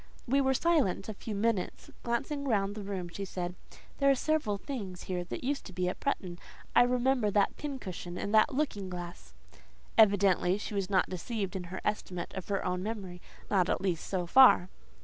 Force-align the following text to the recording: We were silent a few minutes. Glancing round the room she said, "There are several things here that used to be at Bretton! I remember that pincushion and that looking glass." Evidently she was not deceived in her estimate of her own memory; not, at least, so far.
We 0.27 0.41
were 0.41 0.55
silent 0.55 1.09
a 1.09 1.13
few 1.13 1.35
minutes. 1.35 1.91
Glancing 2.01 2.47
round 2.47 2.73
the 2.73 2.81
room 2.81 3.07
she 3.07 3.23
said, 3.23 3.53
"There 3.99 4.09
are 4.09 4.15
several 4.15 4.57
things 4.57 5.03
here 5.03 5.23
that 5.25 5.43
used 5.43 5.63
to 5.67 5.73
be 5.73 5.87
at 5.87 5.99
Bretton! 5.99 6.39
I 6.75 6.81
remember 6.81 7.29
that 7.29 7.55
pincushion 7.55 8.17
and 8.17 8.33
that 8.33 8.51
looking 8.51 8.89
glass." 8.89 9.35
Evidently 9.99 10.57
she 10.57 10.73
was 10.73 10.89
not 10.89 11.07
deceived 11.11 11.55
in 11.55 11.65
her 11.65 11.81
estimate 11.85 12.33
of 12.33 12.47
her 12.47 12.65
own 12.65 12.81
memory; 12.81 13.21
not, 13.51 13.69
at 13.69 13.79
least, 13.79 14.07
so 14.07 14.25
far. 14.25 14.69